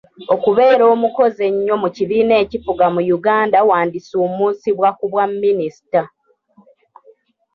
[0.35, 6.01] Okubeera omukozi ennyo mu kibiina ekifuga mu Uganda wandisuumuusibwa ku bwa Minisita.